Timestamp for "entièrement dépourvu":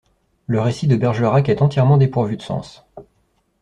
1.61-2.35